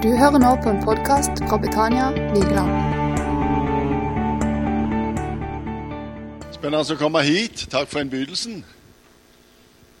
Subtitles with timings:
[0.00, 2.70] Du hører nå på en podkast fra Betania Vigeland.
[6.54, 7.66] Spennende å komme hit.
[7.68, 8.62] Takk for innbydelsen.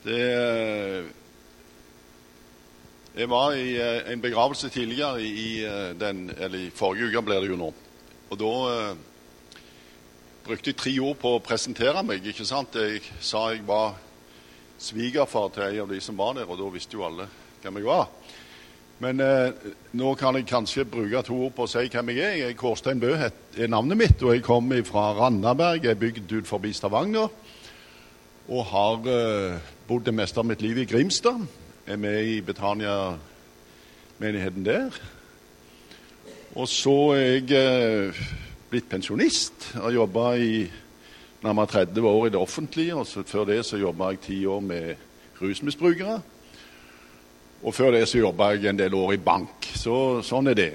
[0.06, 1.10] Det eh,
[3.18, 7.44] Jeg var i eh, en begravelse tidligere i eh, den Eller i forrige uke blir
[7.44, 7.68] det jo nå.
[8.32, 8.54] Og da
[10.46, 12.24] brukte jeg tre ord på å presentere meg.
[12.24, 12.72] ikke sant?
[12.72, 14.00] Jeg sa jeg var
[14.80, 17.28] svigerfar til en av de som var der, og da visste jo alle
[17.60, 18.08] hvem jeg var.
[19.00, 19.48] Men eh,
[19.96, 22.34] nå kan jeg kanskje bruke to ord på å si hvem jeg er.
[22.36, 23.32] Jeg er Kårstein Bø er
[23.72, 25.80] navnet mitt, og jeg kommer fra Randaberg.
[25.86, 27.28] Jeg er bygd ut forbi Stavanger.
[28.50, 29.56] Og har eh,
[29.88, 31.40] bodd det meste av mitt liv i Grimstad.
[31.88, 34.92] Er med i Betania-menigheten der.
[36.60, 38.12] Og så er jeg eh,
[38.68, 39.80] blitt pensjonist.
[39.80, 40.68] Har jobba i
[41.40, 43.00] nærmere 30 år i det offentlige.
[43.00, 44.94] og Før det så jobba jeg ti år med
[45.40, 46.20] rusmisbrukere.
[47.60, 49.66] Og før det så jobba jeg en del år i bank.
[49.76, 50.70] Så sånn er det.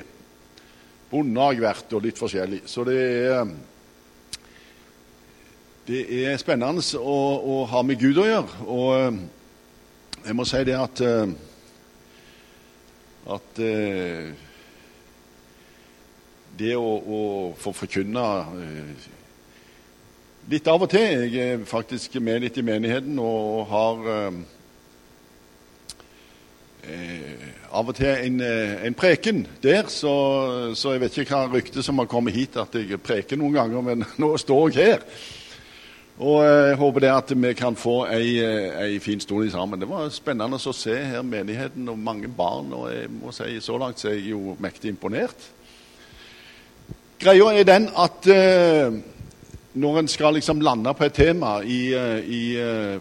[1.10, 2.62] Bonde har jeg vært, og litt forskjellig.
[2.70, 3.00] Så det
[3.32, 3.48] er
[5.86, 8.64] Det er spennende å, å ha med Gud å gjøre.
[8.66, 9.20] Og eh,
[10.26, 11.36] jeg må si det at eh,
[13.26, 14.32] at eh,
[16.58, 17.22] det å, å
[17.62, 18.26] få forkynne
[20.49, 24.10] litt av og til Jeg er faktisk med litt i menigheten og har
[26.91, 30.14] eh, av og til en, en preken der, så,
[30.78, 33.82] så, jeg vet ikke hva ryktet som har kommet hit at jeg preker noen ganger,
[33.86, 35.10] men nå står jeg her.
[36.16, 39.82] Og jeg håper det at vi kan få ei, ei fin stund sammen.
[39.82, 43.76] Det var spennende å se her menigheten og mange barn, og jeg må si så
[43.82, 45.49] langt så er jeg jo mektig imponert.
[47.20, 48.96] Greia er den at eh,
[49.76, 51.79] når en skal liksom lande på et tema i,
[52.23, 52.43] i,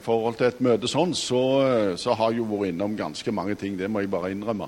[0.03, 1.43] forhold til et møte sånn, så,
[1.97, 3.79] så har jeg jo vært innom ganske mange ting.
[3.79, 4.67] Det må jeg bare innrømme.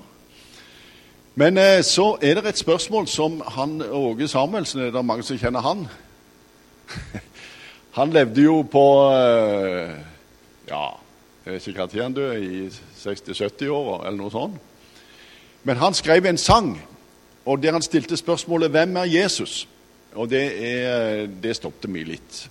[1.37, 5.61] Men så er det et spørsmål som han Åge Samuelsen Er det mange som kjenner
[5.61, 5.83] han?
[7.97, 8.85] Han levde jo på
[10.69, 10.87] Ja,
[11.45, 14.57] jeg vet ikke når han døde, i 60-70-åra eller noe sånt.
[15.63, 16.73] Men han skrev en sang,
[17.45, 19.67] og der han stilte spørsmålet 'Hvem er Jesus?'
[20.17, 22.43] Og det, er, det stoppet meg litt.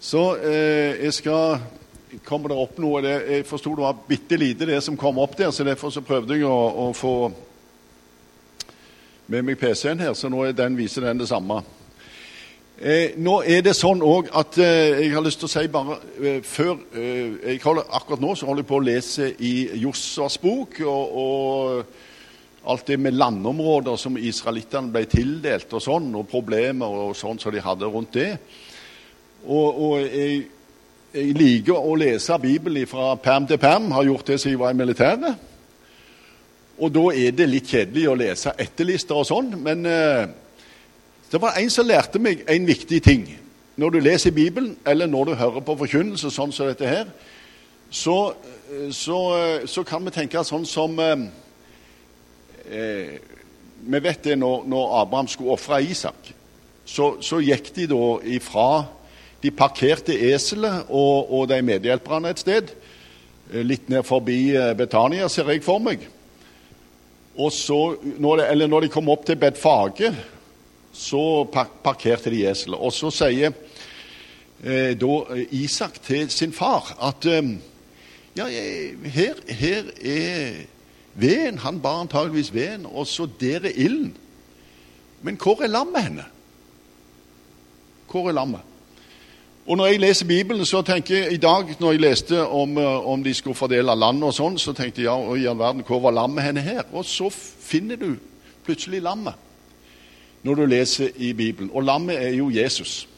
[0.00, 1.60] Så eh, jeg skal
[2.26, 5.36] Kommer det opp noe det, Jeg forsto det var bitte lite, det som kom opp
[5.38, 7.12] der, så derfor så prøvde jeg å, å få
[9.30, 11.60] med meg PC-en her, så nå den, viser den det samme.
[12.80, 16.00] Eh, nå er det sånn òg at eh, jeg har lyst til å si bare
[16.18, 19.52] eh, før eh, holder, Akkurat nå så holder jeg på å lese i
[19.84, 20.80] Jossas bok.
[20.82, 22.09] og, og
[22.64, 27.54] alt det med landområder som israelittene ble tildelt, og sånn, og problemer og sånn som
[27.54, 28.30] de hadde rundt det.
[29.46, 30.42] Og, og jeg,
[31.14, 34.74] jeg, liker å lese Bibelen fra perm til perm, har gjort det siden jeg var
[34.74, 35.46] i militæret.
[36.80, 40.28] Og da er det litt kjedelig å lese etterlister og sånn, men eh,
[41.32, 43.26] det var en som lærte meg en viktig ting.
[43.80, 47.12] Når du leser Bibelen, eller når du hører på forkynnelse sånn som dette her,
[47.90, 48.32] så,
[48.94, 49.20] så,
[49.66, 51.24] så kan vi tenke sånn som eh,
[52.70, 53.18] eh,
[53.80, 56.32] Vi vet det når, når Abraham skulle ofre Isak,
[56.84, 58.84] så, så, gikk de da ifra
[59.42, 62.74] De parkerte eselet og, og de medhjelperne et sted,
[63.52, 66.04] eh, litt ned forbi eh, Betania, ser jeg for meg.
[67.40, 70.12] Og så, når de, eller når de kom opp til Bedfage,
[70.92, 71.44] så
[71.84, 72.76] parkerte de eselet.
[72.76, 73.54] Og så sier
[74.64, 75.14] eh, da
[75.56, 77.54] Isak til sin far at eh,
[78.36, 78.46] ja,
[79.14, 80.60] her, her er
[81.14, 81.58] Veden.
[81.58, 84.16] Han bar antageligvis veden, og så der er ilden.
[85.22, 86.24] Men hvor er lammet henne?
[88.10, 88.60] Hvor er lammet?
[89.66, 93.08] Og Når jeg leser Bibelen, så tenker jeg i dag, når jeg leste om, eh,
[93.08, 96.00] om de skulle fordele landet og sånn, så tenkte jeg ja, i all verden, hvor
[96.00, 96.82] var lammet henne her?
[96.92, 97.28] Og så
[97.60, 98.16] finner du
[98.64, 99.34] plutselig lammet
[100.42, 101.70] når du leser i Bibelen.
[101.74, 103.08] Og lammet er jo Jesus.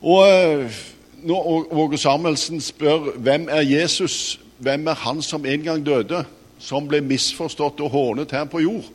[0.00, 0.80] Og eh,
[1.22, 6.24] når Åge Samuelsen spør hvem er Jesus, hvem er han som en gang døde?
[6.60, 8.88] Som ble misforstått og hånet her på jord,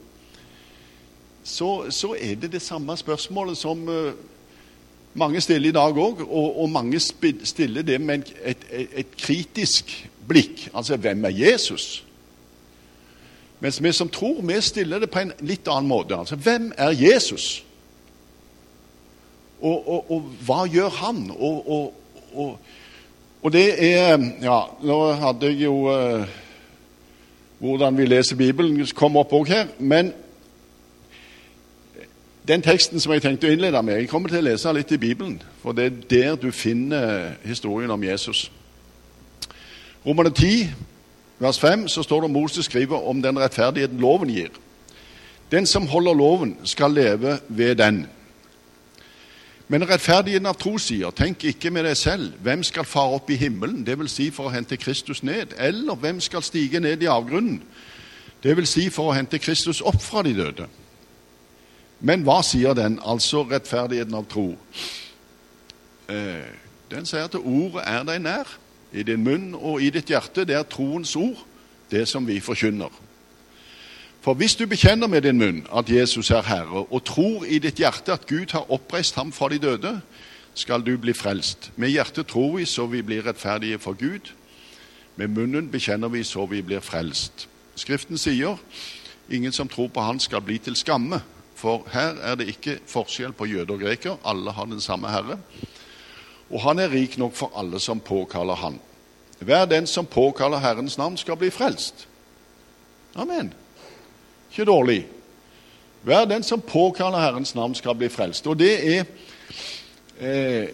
[1.45, 4.13] så, så er det det samme spørsmålet som uh,
[5.13, 9.93] mange stiller i dag òg, og, og, mange stiller det med et, et, et, kritisk
[10.27, 10.67] blikk.
[10.73, 12.03] Altså hvem er Jesus?
[13.59, 16.17] Mens vi som tror, vi stiller det på en litt annen måte.
[16.17, 17.63] Altså hvem er Jesus?
[19.61, 21.29] Og, og, og hva gjør han?
[21.39, 21.93] Og,
[23.53, 26.25] det er Ja, nå hadde jeg jo uh,
[27.59, 29.67] hvordan vi leser Bibelen, kommer opp òg her.
[29.79, 30.13] Men
[32.47, 35.01] den teksten som jeg tenkte å innlede med Jeg kommer til å lese litt i
[35.01, 38.51] Bibelen, for det er der du finner historien om Jesus.
[40.05, 40.69] Romerne 10,
[41.39, 44.51] vers 5, så står det Moses skriver om den rettferdigheten loven gir.
[45.51, 48.05] Den som holder loven, skal leve ved den.
[49.67, 53.37] Men rettferdigheten av tro sier, tenk ikke med deg selv, hvem skal fare opp i
[53.41, 54.13] himmelen, dvs.
[54.13, 57.63] Si for å hente Kristus ned, eller hvem skal stige ned i avgrunnen,
[58.45, 58.75] dvs.
[58.75, 60.67] Si for å hente Kristus opp fra de døde.
[62.05, 64.51] Men hva sier den, altså rettferdigheten av tro?
[66.13, 66.53] Eh,
[66.91, 68.53] den sier at ordet er deg nær,
[68.93, 70.45] i din munn og i ditt hjerte.
[70.45, 71.41] Det er troens ord,
[71.91, 72.93] det som vi forkynner.
[74.25, 77.77] For hvis du bekjenner med din munn at Jesus er Herre, og tror i ditt
[77.77, 79.99] hjerte at Gud har oppreist ham fra de døde,
[80.57, 81.69] skal du bli frelst.
[81.75, 84.31] Med hjertet tror vi så vi blir rettferdige for Gud.
[85.15, 87.45] Med munnen bekjenner vi så vi blir frelst.
[87.75, 88.57] Skriften sier
[89.29, 91.19] ingen som tror på Han skal bli til skamme.
[91.55, 94.17] For her er det ikke forskjell på jøde og greker.
[94.25, 95.37] Alle har den samme Herre.
[96.49, 98.79] Og Han er rik nok for alle som påkaller Han.
[99.39, 102.07] Hver den som påkaller Herrens navn, skal bli frelst.
[103.15, 103.53] Amen.
[104.55, 105.07] Ikke dårlig.
[106.03, 108.47] Hver den som påkaller Herrens navn, skal bli frelst.
[108.47, 109.03] Og det er
[110.19, 110.67] eh,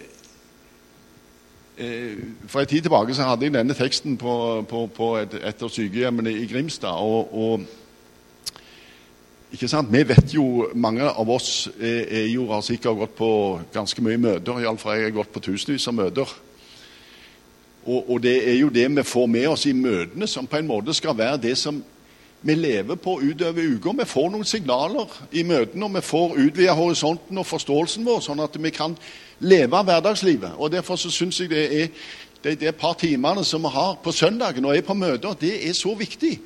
[1.77, 2.17] eh,
[2.47, 5.69] For en tid tilbake så hadde jeg denne teksten på, på, på et, et av
[5.69, 6.93] sykehjemmene i Grimstad.
[6.93, 7.61] og, og
[9.51, 9.89] ikke sant?
[9.91, 13.31] Vi vet jo, Mange av oss er, er jo, har sikkert gått på
[13.73, 14.61] ganske mye møter.
[14.61, 16.35] Iallfall jeg har gått på tusenvis av møter.
[17.85, 20.69] Og, og, det er jo det vi får med oss i møtene, som på en
[20.69, 21.81] måte skal være det som
[22.41, 23.93] vi lever på utover uka.
[23.97, 28.41] Vi får noen signaler i møtene, og vi får utvida horisonten og forståelsen vår, sånn
[28.41, 28.95] at vi kan
[29.45, 30.57] leve hverdagslivet.
[30.57, 31.87] Og Derfor så syns jeg det er
[32.41, 35.77] de, de par timene som vi har på søndagen og er på møter, det er
[35.77, 36.39] så viktig.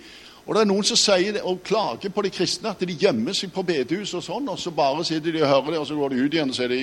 [0.45, 3.33] Og det er noen som sier det, og klager på de kristne, at de gjemmer
[3.33, 5.97] seg på bedehus og sånn, og så bare sitter de og hører det, og så
[5.97, 6.81] går de ut igjen, og så er de,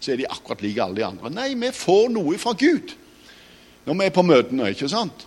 [0.00, 1.30] så er de akkurat like alle de andre.
[1.30, 2.96] Nei, vi får noe fra Gud
[3.84, 5.26] når vi er på møtene, ikke sant?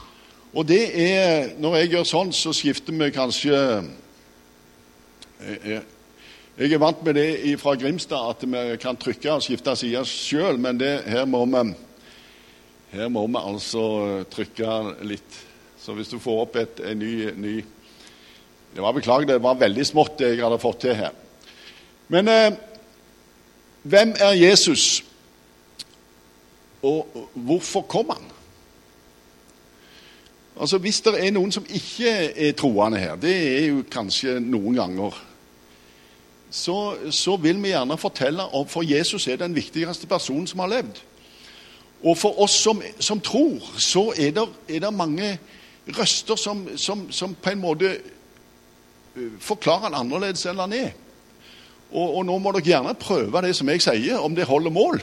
[0.57, 3.57] Og det er Når jeg gjør sånn, så skifter vi kanskje
[5.37, 5.81] Jeg, jeg,
[6.57, 10.57] jeg er vant med det fra Grimstad, at vi kan trykke og skifte side sjøl,
[10.57, 11.61] men det, her, må vi,
[12.95, 13.83] her må vi altså
[14.33, 14.71] trykke
[15.05, 15.37] litt.
[15.77, 17.53] Så hvis du får opp et, en ny, ny
[18.73, 21.13] Det var beklager, det var veldig smått det jeg hadde fått til her.
[22.09, 22.57] Men eh,
[23.85, 25.03] hvem er Jesus,
[26.81, 27.05] og
[27.37, 28.33] hvorfor kom han?
[30.59, 34.75] Altså Hvis det er noen som ikke er troende her, det er jo kanskje noen
[34.77, 35.17] ganger,
[36.49, 40.71] så, så vil vi gjerne fortelle om For Jesus er den viktigste personen som har
[40.71, 41.01] levd.
[42.03, 45.37] Og for oss som, som tror, så er det, er det mange
[45.97, 47.97] røster som, som, som, på en måte
[49.41, 50.91] forklarer han annerledes enn han er.
[51.91, 55.01] Og, og, nå må dere gjerne prøve det som jeg sier, om det holder mål.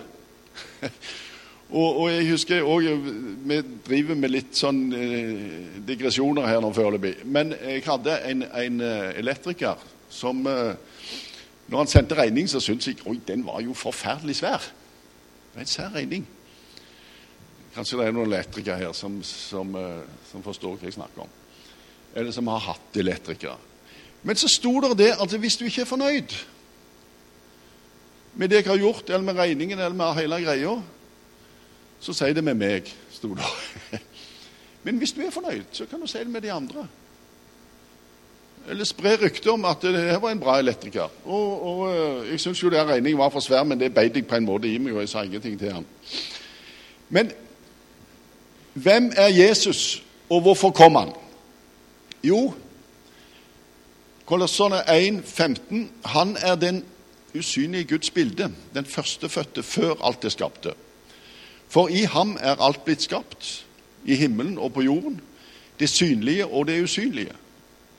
[1.70, 2.96] Og, og, jeg husker også,
[3.44, 7.16] Vi driver med litt sånn eh, digresjoner her nå foreløpig.
[7.24, 9.80] Men jeg hadde en, en eh, elektriker
[10.12, 10.74] som eh,
[11.66, 14.66] Når han sendte regning, så syntes jeg oi, den var jo forferdelig svær.
[15.54, 16.26] Det er en svær regning.
[17.74, 21.32] Kanskje det er noen elektrikere her som, som, eh, som, forstår hva jeg snakker om.
[22.14, 23.56] Eller som har hatt elektrikere.
[24.22, 26.36] Men så sto det det at hvis du ikke er fornøyd
[28.34, 30.76] med det jeg har gjort, eller med regningen eller med hele greia,
[32.00, 33.46] så si det med meg, sto det.
[34.84, 36.86] Men hvis du er fornøyd, så kan du si det med de andre.
[38.68, 41.08] Eller spre rykter om at det her var en bra elektriker.
[41.24, 44.26] Og, og eh, Jeg syns jo den regningen var for svær, men det beit jeg
[44.26, 45.86] på en måte i meg, og jeg sa ingenting til han.
[47.08, 47.32] Men
[48.74, 51.12] hvem er Jesus, og hvorfor kom han?
[52.24, 52.54] Jo,
[54.24, 56.84] Kolossene 1, 15, han er den
[57.36, 60.72] usynlige Guds bilde, den førstefødte før alt er skapte.
[61.68, 63.64] For i ham er alt blitt skapt,
[64.04, 65.20] i himmelen og på jorden,
[65.80, 67.34] det synlige og det usynlige.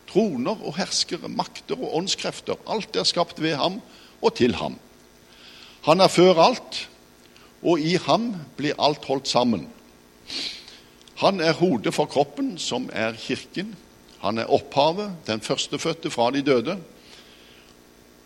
[0.07, 2.59] Troner og herskere, makter og åndskrefter.
[2.71, 3.81] Alt er skapt ved ham
[4.21, 4.77] og til ham.
[5.85, 6.85] Han er før alt,
[7.65, 9.67] og i ham blir alt holdt sammen.
[11.21, 13.75] Han er hodet for kroppen, som er kirken.
[14.21, 16.77] Han er opphavet, den førstefødte fra de døde.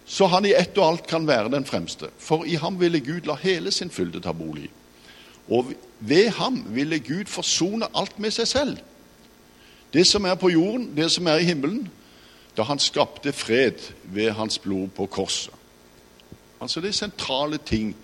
[0.05, 2.09] Så han i ett og alt kan være den fremste.
[2.17, 4.69] For i ham ville Gud la hele sin fylde ta bolig.
[5.49, 8.77] Og ved ham ville Gud forsone alt med seg selv.
[9.93, 11.89] Det som er på jorden, det som er i himmelen,
[12.57, 15.53] da han skapte fred ved hans blod på korset.
[16.61, 17.95] Altså Det er sentrale ting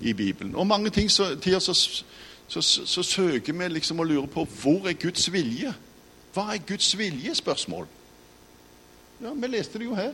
[0.00, 0.54] i Bibelen.
[0.54, 2.02] Og mange ting så, tider så,
[2.48, 5.74] så, så, søker vi liksom å lure på hvor er Guds vilje?
[6.34, 7.34] Hva er Guds vilje?
[7.34, 7.86] Spørsmål.
[9.22, 10.12] Ja, Vi leste det jo her.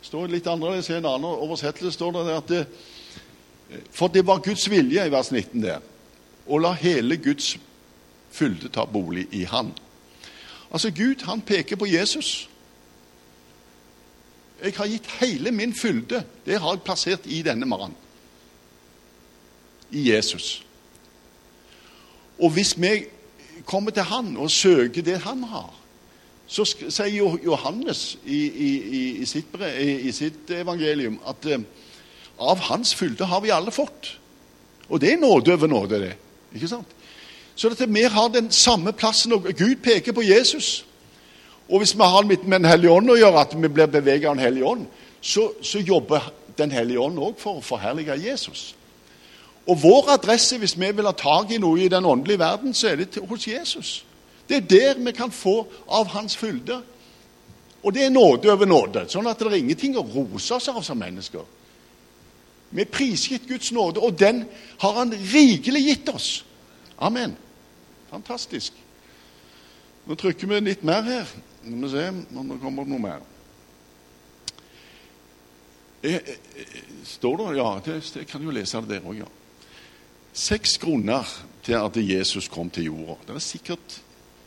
[0.00, 1.92] Det står litt annerledes i en annen oversettelse.
[1.92, 2.66] står det at det,
[3.90, 5.84] for det var Guds vilje i vers 19 der.
[6.46, 7.54] Å la hele Guds
[8.34, 9.72] fylde ta bolig i Han.
[10.74, 12.48] Altså Gud han peker på Jesus.
[14.62, 16.24] Jeg har gitt hele min fylde.
[16.46, 17.94] Det har jeg plassert i denne mannen.
[19.90, 20.64] I Jesus.
[22.38, 23.04] Og hvis vi
[23.64, 25.70] kommer til han og søker det han har,
[26.46, 28.70] så sier Johannes i, i,
[29.22, 31.62] i, sitt, i, sitt, evangelium at eh,
[32.38, 34.16] av hans fylde har vi alle fått.
[34.88, 36.14] Og det er nåde over nåde, det.
[36.54, 36.90] Ikke sant?
[37.54, 40.84] Så dette, vi har den samme plassen, og Gud peker på Jesus.
[41.68, 44.36] Og hvis vi har med Den hellige ånd å gjøre, at vi blir beveget av
[44.36, 44.86] Den hellige ånd,
[45.20, 48.74] så, så jobber Den hellige ånd òg for å forherlige Jesus.
[49.66, 52.88] Og vår adresse, hvis vi vil ha tak i noe i den åndelige verden, så
[52.88, 54.04] er det hos Jesus.
[54.48, 56.82] Det er der vi kan få av Hans fylde.
[57.82, 59.06] Og det er nåde over nåde.
[59.08, 61.44] Sånn at det er ingenting å rose oss av som mennesker.
[62.74, 64.44] Vi prisgitt Guds nåde, og den
[64.82, 66.44] har Han rikelig gitt oss.
[66.98, 67.36] Amen.
[68.10, 68.72] Fantastisk.
[70.04, 71.30] Nå trykker vi litt mer her.
[71.64, 73.22] Nå må vi se om det kommer noe mer.
[76.04, 79.30] Eh, eh, står det Ja, det, jeg kan jo lese det der òg, ja.
[80.34, 81.28] Seks grunner
[81.64, 83.16] til at Jesus kom til jorda.
[83.28, 84.00] Det er sikkert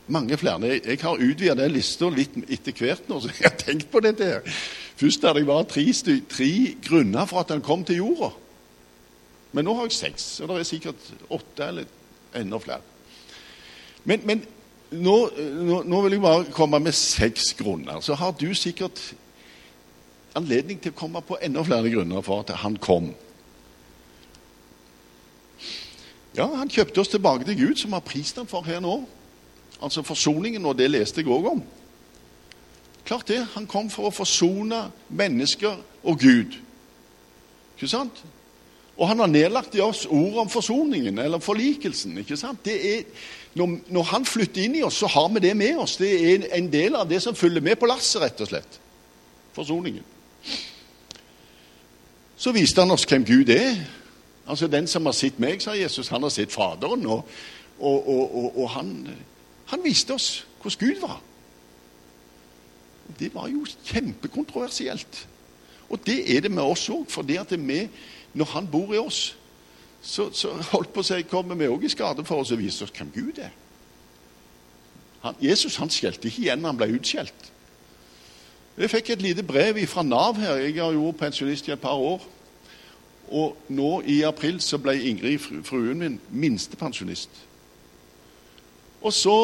[0.06, 0.80] mange flere.
[0.84, 4.24] Jeg har utvidet den lista litt etter hvert nå, så jeg har tenkt på dette.
[4.24, 4.60] her.
[4.98, 5.84] Først hadde jeg bare tre,
[6.26, 6.50] tre,
[6.82, 8.32] grunner for at han kom til jorda.
[9.54, 11.92] Men nå har jeg seks, og det er sikkert åtte eller
[12.36, 12.82] enda flere.
[14.04, 14.42] Men, men
[14.90, 18.02] nå, nå, nå, vil jeg bare komme med seks grunner.
[18.02, 19.00] Så har du sikkert
[20.38, 23.12] anledning til å komme på enda flere grunner for at han kom.
[26.34, 29.00] Ja, han kjøpte oss tilbake til Gud, som har prist ham for her nå.
[29.78, 31.62] Altså forsoningen, og det leste jeg òg om.
[33.08, 33.40] Klart det.
[33.54, 36.58] Han kom for å forsone mennesker og Gud.
[37.78, 38.20] Ikke sant?
[38.98, 42.18] Og han har nedlagt i oss ordet om forsoningen, eller forlikelsen.
[42.18, 42.66] ikke sant?
[42.68, 43.06] Er,
[43.54, 45.96] når, når, han flytter inn i oss, så har vi det med oss.
[45.96, 48.80] Det er en del av det som følger med på lasset, rett og slett.
[49.56, 50.04] Forsoningen.
[52.36, 53.78] Så viste han oss hvem Gud er.
[54.48, 57.06] Altså Den som har sett meg, sa Jesus, han har sett Faderen.
[57.06, 57.24] Og,
[57.78, 58.92] og, og, og han,
[59.72, 61.20] han, viste oss hvordan Gud var.
[63.18, 65.26] Det var jo kjempekontroversielt.
[65.88, 67.06] Og det er det med oss òg.
[67.08, 67.86] For det at vi,
[68.34, 69.36] når han bor i oss,
[70.02, 72.84] så, så holdt på å si, kommer vi òg i skade for oss å vise
[72.84, 73.54] oss hvem Gud er.
[75.24, 77.48] Han, Jesus han skjelte ikke igjen, han ble utskjelt.
[78.78, 80.60] Jeg fikk et lite brev fra Nav her.
[80.62, 82.22] Jeg har jo vært pensjonist i et par år.
[83.28, 87.30] Og nå i april så ble Ingrid, fruen min, minstepensjonist.
[89.02, 89.34] Og så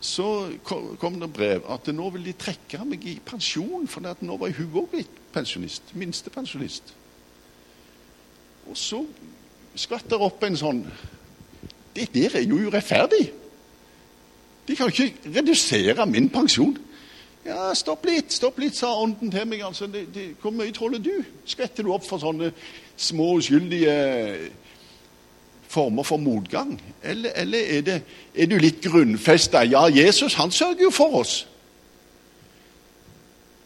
[0.00, 0.28] så
[0.64, 4.76] kom det brev at nå vil de trekke meg i pensjon, for nå var hun
[4.78, 5.90] òg blitt pensjonist.
[5.98, 6.94] Minstepensjonist.
[8.68, 9.02] Og så
[9.78, 10.82] skvatt det opp en sånn
[11.94, 13.24] Det der er jo urettferdig.
[14.68, 16.76] De kan ikke redusere min pensjon.
[17.48, 19.64] Ja, stopp litt, stopp litt, sa ånden til meg.
[19.64, 21.24] altså, det, det, Hvor mye tåler du?
[21.48, 22.52] Skvetter du opp for sånne
[22.96, 23.94] små, uskyldige
[25.68, 26.80] former for motgang?
[27.02, 28.02] Eller, eller er, det,
[28.34, 29.62] er, du litt grunnfesta?
[29.68, 31.46] Ja, Jesus han sørger jo for oss.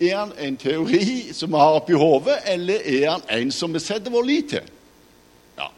[0.02, 3.82] Er han en teori som vi har oppi hodet, eller er han en som vi
[3.82, 4.73] setter vår lit til?
[5.59, 5.68] Ja.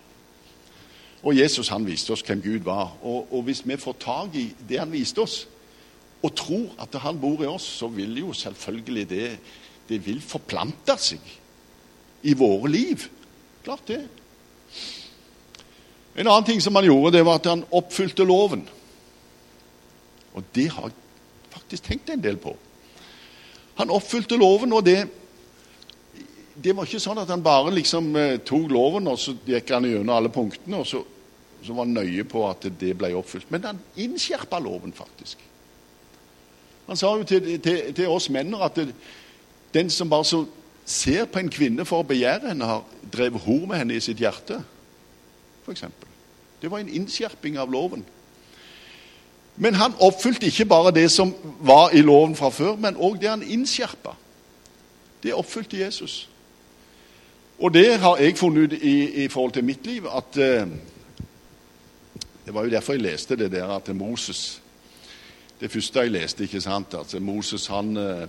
[1.22, 2.96] Og Jesus han viste oss hvem Gud var.
[3.02, 5.42] Og, og hvis vi får tak i det han viste oss,
[6.24, 9.28] og tror at han bor i oss, så vil jo selvfølgelig det
[9.88, 11.32] det vil forplante seg
[12.24, 13.04] i våre liv.
[13.64, 14.00] Klart det.
[16.14, 18.62] En annen ting som han gjorde, det var at han oppfylte loven.
[20.34, 22.54] Og det har jeg faktisk tenkt en del på.
[23.78, 25.02] Han oppfylte loven, og det
[26.54, 29.88] det var ikke sånn at han bare liksom eh, tok loven og så gikk han
[29.88, 31.00] gjennom alle punktene og så,
[31.64, 33.48] så var han nøye på at det ble oppfylt.
[33.50, 35.42] Men han innskjerpa loven, faktisk.
[36.86, 38.92] Han sa jo til, til, til oss menn at det,
[39.74, 40.44] den som bare så
[40.86, 44.20] ser på en kvinne for å begjære henne, har drevet hor med henne i sitt
[44.22, 44.60] hjerte.
[45.70, 46.08] Eksempel.
[46.62, 48.04] det var en innskjerping av loven.
[49.56, 53.28] Men han oppfylte ikke bare det som var i loven fra før, men òg det
[53.28, 54.16] han innskjerpa.
[55.22, 56.28] Det oppfylte Jesus.
[57.58, 60.66] Og det har jeg funnet ut i, i forhold til mitt liv at eh,
[62.44, 64.60] Det var jo derfor jeg leste det der at Moses
[65.60, 66.44] det første jeg leste.
[66.44, 66.94] ikke sant?
[66.94, 68.28] Altså, Moses han, eh,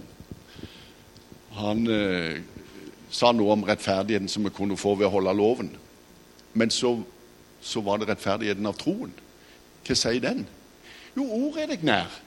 [1.52, 2.40] han eh,
[3.10, 5.72] sa noe om rettferdigheten som vi kunne få ved å holde loven.
[6.54, 6.94] Men så,
[7.66, 9.14] så var det rettferdigheten av troen.
[9.86, 10.46] Hva sier den?
[11.16, 12.20] Jo, ordet er deg nær.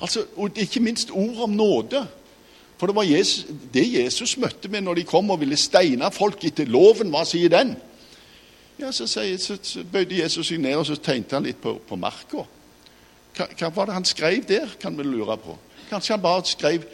[0.00, 2.04] Altså, og Ikke minst ord om nåde.
[2.78, 6.44] For det var Jesus, det Jesus møtte med når de kom og ville steine folk
[6.44, 7.10] etter loven.
[7.14, 7.76] Hva sier den?
[8.78, 11.96] Ja, Så, sier, så, bøyde Jesus seg ned og så tegnte han litt på, på
[11.96, 12.42] marka.
[13.34, 15.54] Hva, hva, var det han skrev der, kan vi lure på.
[15.90, 16.86] Kanskje han bare skrev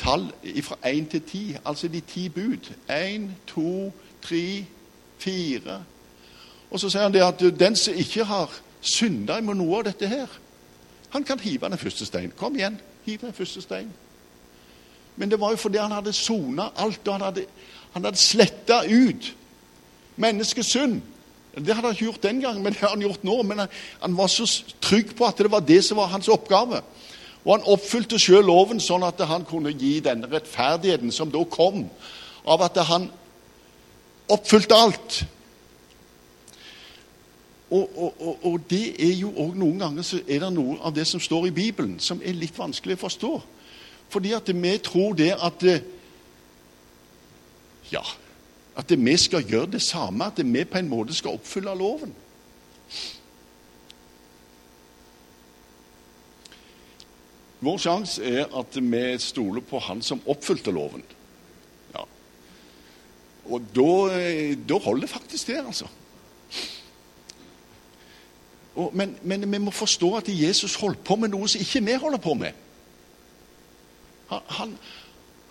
[0.00, 0.30] tall
[0.64, 2.72] fra én til ti, altså de ti bud.
[2.88, 3.92] Én, to,
[4.24, 4.64] tre,
[5.18, 5.82] fire.
[6.72, 10.08] Og så sier han det at den som ikke har synda med noe av dette
[10.08, 10.30] her,
[11.12, 12.32] han kan hive den første stein.
[12.36, 13.90] Kom igjen, hiv den første stein.
[15.16, 17.44] Men det var jo fordi han hadde sona alt, og han hadde,
[17.92, 19.34] han hadde sletta ut
[20.16, 21.02] menneskets synd.
[21.52, 23.42] Det hadde han ikke gjort den gangen, men det har han gjort nå.
[23.42, 24.48] Men han, han, var så
[24.80, 26.80] trygg på at det var det som var hans oppgave.
[27.44, 31.84] Og han oppfylte sjøl loven sånn at han kunne gi denne rettferdigheten som da kom
[32.48, 33.10] av at han
[34.32, 35.22] oppfylte alt.
[37.72, 40.92] Og, og, og, og det er jo òg noen ganger så er det noe av
[40.92, 43.30] det som står i Bibelen, som er litt vanskelig å forstå.
[44.12, 45.64] Fordi at vi tror det at
[47.92, 48.02] Ja,
[48.76, 52.12] at vi skal gjøre det samme, at vi på en måte skal oppfylle loven.
[57.62, 61.04] Vår sjanse er at vi stoler på Han som oppfylte loven.
[61.94, 62.04] Ja.
[63.46, 65.86] Og da, holder faktisk det, altså.
[68.74, 71.96] Og, men, men, vi må forstå at Jesus holdt på med noe som ikke vi
[72.00, 72.60] holder på med.
[74.30, 74.76] Han, han,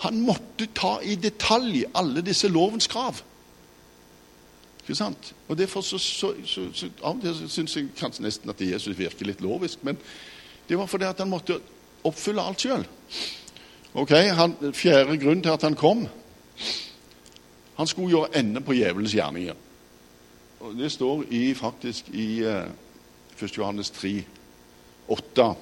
[0.01, 3.21] han måtte ta i detalj alle disse lovens krav.
[4.81, 5.35] Ikke sant?
[5.47, 8.97] Og derfor så, så, så, så Av og til syns jeg kanskje nesten at Jesus
[8.97, 9.99] virker litt lovisk, men
[10.69, 11.59] det var fordi at han måtte
[12.03, 12.85] oppfylle alt sjøl.
[13.93, 16.05] Ok, han, Fjerde grunn til at han kom
[17.77, 19.53] Han skulle gjøre ende på djevelens gjerninger.
[20.61, 22.69] Og Det står i, faktisk i eh,
[23.43, 23.57] 1.
[23.57, 24.23] Johannes 3,
[25.07, 25.55] 8.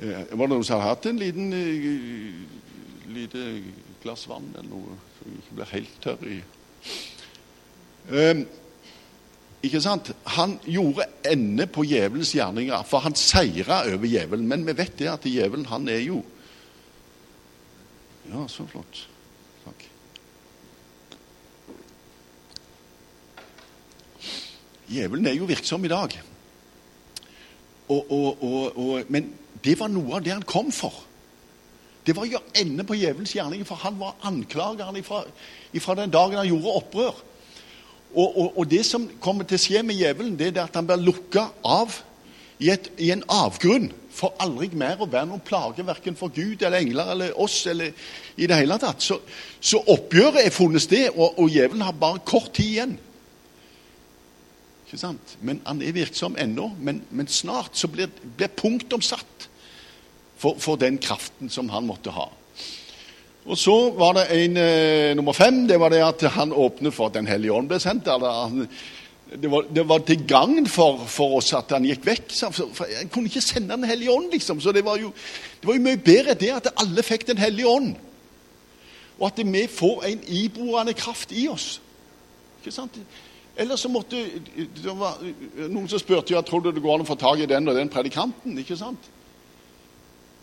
[0.00, 3.44] Eh, var det noen som hadde hatt en liten uh, lite
[4.02, 6.38] glass vann eller noe, så jeg ikke blir helt tørr i
[8.10, 8.42] uh,
[9.64, 10.10] Ikke sant?
[10.34, 14.44] Han gjorde ende på djevelens gjerninger, for han seira over djevelen.
[14.50, 16.20] Men vi vet det at djevelen, han er jo
[18.28, 19.06] Ja, så flott.
[19.64, 19.86] Takk.
[24.88, 26.14] Djevelen er jo virksom i dag.
[27.88, 29.32] Og, og, og, men
[29.64, 31.02] det var noe av det han kom for.
[32.04, 36.40] Det var å gjøre ende på djevelens gjerninger, for han var anklageren fra den dagen
[36.40, 37.22] han gjorde opprør.
[38.14, 41.48] Og, det som kommer til å skje med djevelen, det er at han blir lukka
[41.66, 41.96] av
[42.62, 46.62] i, et, i, en avgrunn for aldri mer å være noen plage, verken for Gud
[46.62, 47.64] eller engler eller oss.
[47.66, 47.90] eller
[48.36, 49.02] i det hele tatt.
[49.02, 49.18] Så,
[49.58, 52.94] så oppgjøret er funnet sted, og, og djevelen har bare kort tid igjen.
[54.84, 55.36] Ikke sant?
[55.40, 59.48] Men Han er virksom ennå, men, men snart så blir, blir punktum satt
[60.36, 62.28] for, for, den kraften som han måtte ha.
[63.44, 65.66] Og Så var det en eh, nummer fem.
[65.68, 68.08] Det var det at han åpnet for at Den hellige ånd ble sendt.
[68.08, 68.66] Han,
[69.34, 72.32] det, var, det var, til gagn for, for, oss at han gikk vekk.
[72.32, 74.60] Jeg kunne ikke sende Den hellige ånd, liksom.
[74.60, 75.12] Så det var, jo,
[75.60, 77.94] det var jo mye bedre det at alle fikk Den hellige ånd.
[79.18, 81.78] Og at vi får en iboende kraft i oss.
[82.60, 82.96] Ikke sant?
[83.56, 84.18] Eller så måtte
[84.56, 85.20] det var
[85.68, 87.90] Noen som spurte jeg trodde det går an å få tak i den og den
[87.92, 88.58] predikanten.
[88.58, 89.10] ikke sant?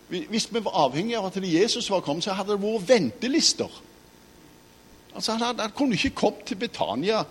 [0.08, 3.82] Hvis vi var avhengige av at Jesus var kommet, så hadde det vært ventelister.
[5.14, 7.24] Altså, Han, han kunne ikke kommet til Betania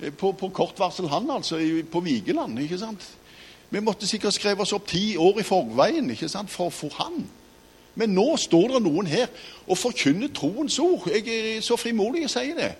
[0.00, 1.60] eh, på, på kort varsel, han altså,
[1.92, 2.58] på Vigeland.
[2.58, 3.04] ikke sant?
[3.70, 7.24] Vi måtte sikkert skrive oss opp ti år i forveien ikke sant, for, for han.
[7.94, 9.26] Men nå står det noen her
[9.66, 11.08] og forkynner troens ord.
[11.10, 12.72] Jeg er så frimodig å si det.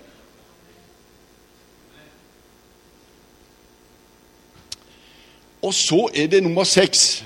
[5.65, 7.25] Og så er det nummer seks.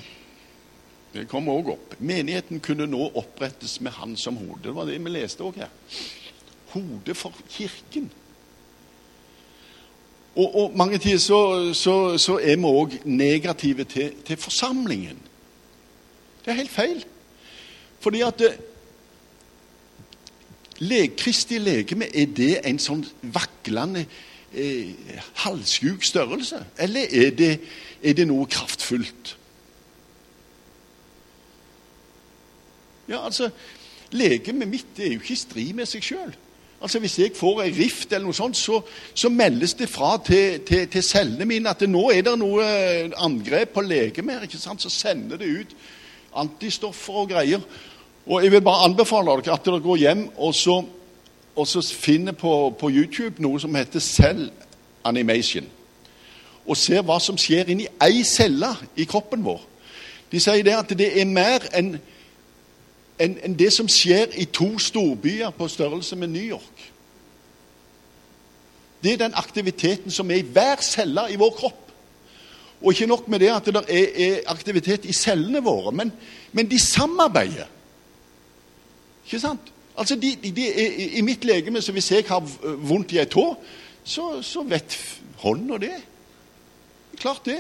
[1.13, 1.97] Det kommer òg opp.
[1.99, 4.62] Menigheten kunne nå opprettes med Han som hode.
[4.63, 5.71] Det var det vi leste òg her.
[6.71, 8.12] Hodet for Kirken.
[10.36, 15.19] Og, og mange tider så, så, så er vi òg negative til, til, forsamlingen.
[16.45, 17.06] Det er helt feil.
[17.99, 18.43] Fordi at
[20.80, 24.06] le, Kristi legeme, er det en sånn vaklende,
[24.53, 26.63] eh, halvsjuk størrelse?
[26.77, 27.51] Eller er det,
[28.03, 29.35] er det noe kraftfullt?
[33.09, 33.49] Ja, altså,
[34.12, 36.31] Legemet mitt er jo ikke i strid med seg sjøl.
[36.81, 38.79] Altså, hvis jeg får ei rift, eller noe sånt, så,
[39.13, 42.63] så meldes det fra til, til, til, cellene mine at det nå er det noe
[42.63, 44.47] eh, angrep på legemet.
[44.47, 44.57] ikke?
[44.57, 45.75] Så sender det ut
[46.39, 47.65] antistoffer og greier.
[48.29, 50.79] Og Jeg vil bare anbefale dere at dere går hjem og så,
[51.60, 54.52] og så finner på, på YouTube noe som heter Cell
[55.04, 55.67] Animation.
[56.67, 59.60] Og ser hva som skjer inni ei celle i kroppen vår.
[60.32, 61.98] De sier det at det er mer enn
[63.19, 66.86] en, en det som skjer i to storbyer på størrelse med New York.
[69.04, 71.91] Det er den aktiviteten som er i hver celle i vår kropp.
[72.82, 76.13] Og ikke nok med det at det er, er aktivitet i cellene våre, men,
[76.52, 77.67] men de samarbeider.
[79.26, 79.74] Ikke sant?
[79.99, 80.65] Altså, de, de, de
[81.19, 82.43] I mitt legeme, så hvis jeg har
[82.88, 83.45] vondt i ei tå,
[84.03, 84.95] så, så vet
[85.43, 85.95] hånda det.
[87.19, 87.59] Klart det.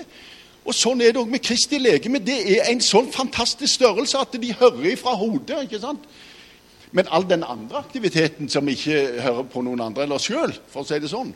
[0.63, 2.21] Og Sånn er det òg med Kristi legeme.
[2.23, 5.65] Det er en sånn fantastisk størrelse at de hører ifra hodet.
[5.65, 6.07] ikke sant?
[6.91, 10.87] Men all den andre aktiviteten som ikke hører på noen andre eller sjøl, for å
[10.89, 11.33] si det sånn,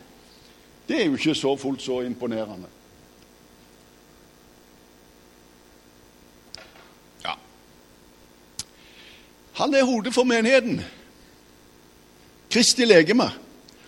[0.88, 2.70] det er jo ikke så fullt så imponerende.
[9.54, 10.80] Han er hodet for menigheten.
[12.50, 13.30] Kristi legeme.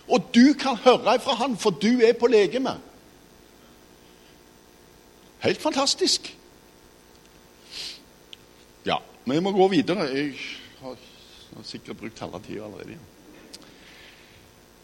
[0.07, 2.77] Og du kan høre fra han, for du er på legeme.
[5.39, 6.37] Helt fantastisk.
[8.85, 10.07] Ja, vi må gå videre.
[10.07, 10.33] Jeg
[10.81, 10.97] har
[11.63, 12.97] sikkert brukt halve tida allerede.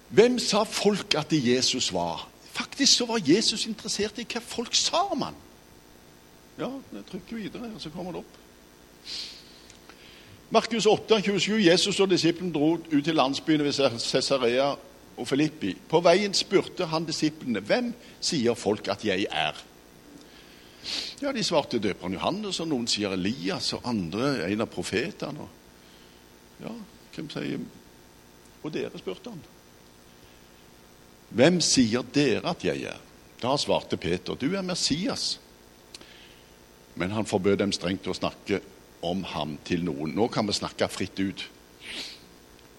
[0.10, 2.28] Hvem sa folk at Jesus var?
[2.52, 5.36] Faktisk så var Jesus interessert i hva folk sa om han.
[6.60, 8.43] Ja, jeg trykker videre, og så kommer det opp.
[10.54, 14.68] Markus 8, 27, Jesus og disiplene dro ut til landsbyene ved Cesarea
[15.18, 15.72] og Filippi.
[15.89, 19.63] På veien spurte han disiplene, 'Hvem sier folk at jeg er?'
[21.22, 25.48] Ja, De svarte døperen Johannes, og noen sier Elias, og andre en av profetene.
[26.62, 26.74] Ja,
[27.16, 27.60] hvem sier
[28.63, 29.42] Og dere, spurte han.
[31.30, 33.00] Hvem sier dere at jeg er?
[33.42, 35.39] Da svarte Peter, du er Messias.
[36.96, 38.62] Men han forbød dem strengt å snakke
[39.04, 40.16] om ham til noen.
[40.16, 41.44] Nå kan vi snakke fritt ut.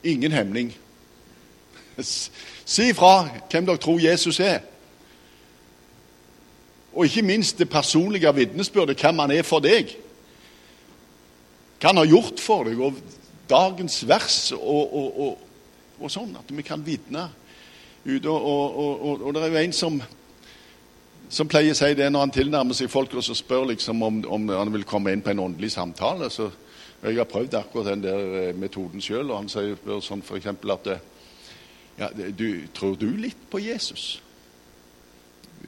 [0.04, 0.72] Ingen hemning.
[2.00, 4.64] Si ifra hvem dere tror Jesus er.
[6.94, 9.96] Og ikke minst det personlige vitnesbyrdet, hvem han er for deg.
[11.80, 13.00] Hva han har gjort for deg, og
[13.50, 15.48] dagens vers og, og, og,
[16.00, 16.37] og sånn.
[16.38, 17.28] At vi kan vitne
[18.06, 18.26] ut.
[18.30, 19.98] Og, det er jo en som,
[21.28, 24.20] som pleier å si det når han tilnærmer seg folk og så spør liksom om,
[24.28, 26.30] om han vil komme inn på en åndelig samtale.
[26.30, 26.50] så
[27.02, 30.46] Jeg har prøvd akkurat den der eh, metoden sjøl, og han sier sånn f.eks.
[30.46, 31.02] at eh,
[31.98, 34.20] ja, du, Tror du litt på Jesus?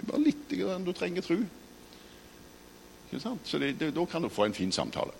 [0.07, 1.39] Bare litt grann du trenger tro.
[3.45, 5.15] Så det, det, da kan du få en fin samtale.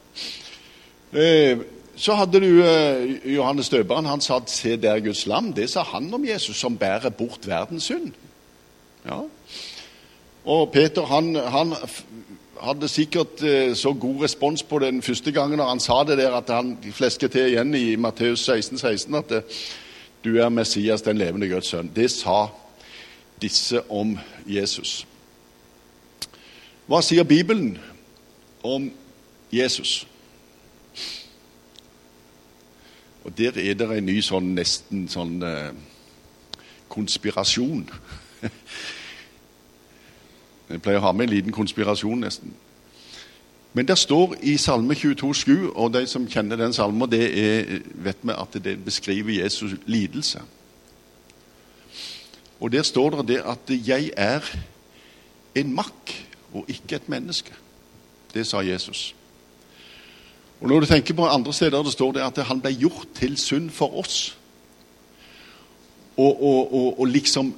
[1.13, 1.59] Eh,
[1.97, 4.05] så hadde du eh, Johannes døperen.
[4.05, 5.55] Han sa 'Se der Guds lam'.
[5.55, 8.13] Det sa han om Jesus, som bærer bort verdens synd.
[9.07, 9.23] Ja.
[10.47, 11.75] Og Peter han, han
[12.63, 16.37] hadde sikkert eh, så god respons på den første gangen når han sa det der,
[16.39, 19.57] at han flesket til igjen i Matteus 16, 16 at eh,
[20.25, 21.91] du er Messias, den levende Guds sønn.
[21.97, 22.47] Det sa
[23.43, 25.07] disse om Jesus.
[26.87, 27.79] Hva sier Bibelen
[28.63, 28.91] om
[29.53, 30.07] Jesus?
[33.25, 35.75] Og der er det en ny sånn nesten sånn eh,
[36.89, 37.89] konspirasjon.
[40.69, 42.55] Jeg pleier å ha med en liten konspirasjon, nesten.
[43.77, 48.23] Men det står i Salme 22,7, og de som kjenner den salmen, det er, vet
[48.23, 50.41] vi at det beskriver Jesus lidelse.
[52.61, 54.41] Og der står det det at 'jeg er
[55.55, 57.53] en makk og ikke et menneske'.
[58.35, 59.15] Det sa Jesus.
[60.61, 63.37] Og Når du tenker på andre steder det står det at han ble gjort til
[63.37, 64.39] synd for oss.
[66.17, 67.55] Og, og, og, og liksom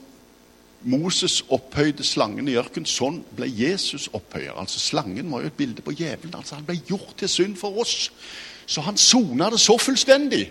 [0.82, 2.86] Moses opphøyde slangen i ørkenen.
[2.86, 4.54] Sånn ble Jesus opphøyet.
[4.56, 6.36] Altså Slangen var jo et bilde på djevelen.
[6.38, 8.10] Altså Han ble gjort til synd for oss.
[8.66, 10.44] Så han sona det så fullstendig.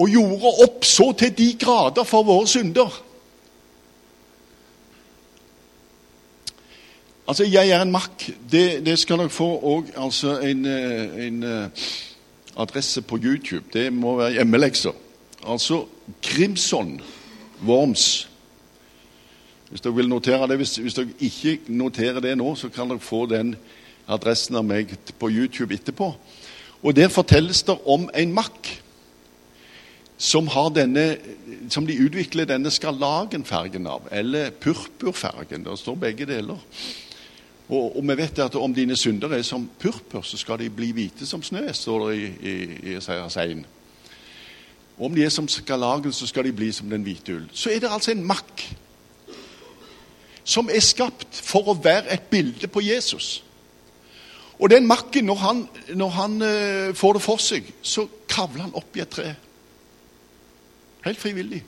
[0.00, 3.02] Og gjorde opp så til de grader for våre synder.
[7.28, 11.42] Altså, 'Jeg er en makk', det, det skal dere få òg altså en, eh, en,
[11.42, 11.68] eh,
[12.56, 13.64] adresse på YouTube.
[13.72, 14.90] Det må være hjemmelekser.
[15.46, 15.84] Altså
[16.22, 17.00] Grimson
[17.66, 18.29] Worms.
[19.70, 23.02] Hvis dere vil notere det, hvis, hvis, dere ikke noterer det nå, så kan dere
[23.02, 23.54] få den
[24.10, 26.12] adressen av meg på YouTube etterpå.
[26.82, 28.70] Og Der fortelles det om en makk
[30.20, 31.04] som, denne,
[31.70, 35.64] som de utvikler denne skarlagenfargen av, eller purpurfargen.
[35.64, 36.58] Det står begge deler.
[37.70, 40.90] Og, og, vi vet at om dine synder er som purpur, så skal de bli
[40.92, 43.62] hvite som snø, står det i, i, i Seien.
[44.98, 47.46] Og om de er som skarlagen, så skal de bli som den hvite ull.
[47.54, 48.66] Så er det altså en makk
[50.44, 53.42] som er skapt for å være et bilde på Jesus.
[54.60, 55.62] Og den makken, når han,
[55.94, 59.30] når han uh, får det for seg, så kravler han opp i et tre.
[61.06, 61.62] Helt frivillig.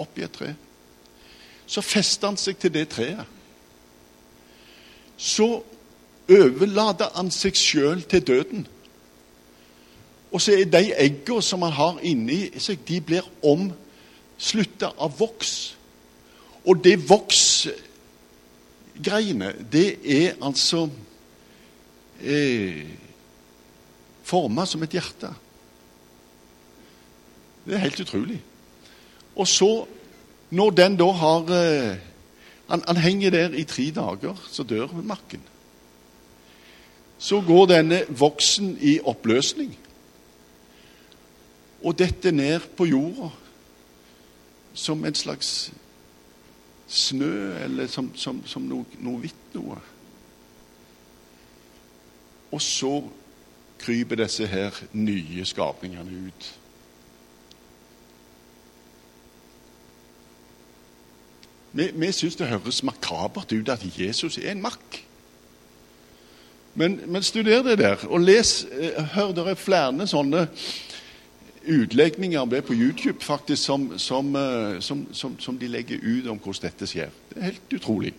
[0.00, 0.54] Opp i et tre.
[1.66, 3.36] Så fester han seg til det treet
[5.20, 5.62] så
[6.30, 8.64] overlater han seg sjøl til døden.
[10.32, 15.74] Og så er de eggene som han har inni seg, de blir omslutta av voks.
[16.66, 17.68] Og det voks
[19.04, 20.84] greiene, det er altså
[22.20, 22.84] eh,
[24.22, 25.32] forma som et hjerte.
[27.64, 28.40] Det er helt utrolig.
[29.36, 29.70] Og så,
[30.50, 31.96] når den da har eh,
[32.70, 35.42] han, han, henger der i tre dager, så dør makken.
[37.18, 39.74] Så går denne voksen i oppløsning
[41.82, 43.30] og detter ned på jorda
[44.74, 45.72] som en slags
[46.90, 49.78] snø, eller som, som, som noe, noe hvitt noe.
[52.50, 52.96] Og så
[53.80, 56.48] kryper disse her nye skapningene ut.
[61.72, 64.98] Vi, vi syns det høres makabert ut at Jesus er en makk.
[66.74, 70.48] Men, men studer det der, og les eh, Hør, det er flere sånne
[71.66, 76.68] utlegninger det på YouTube faktisk som, som, eh, som, som, de legger ut om hvordan
[76.70, 77.10] dette skjer.
[77.30, 78.14] Det er helt utrolig.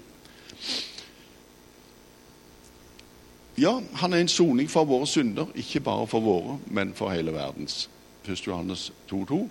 [3.58, 7.34] Ja, han er en soning for våre synder, ikke bare for våre, men for hele
[7.34, 7.90] verdens.
[8.28, 8.48] 1.
[8.48, 9.48] Johannes 2,2.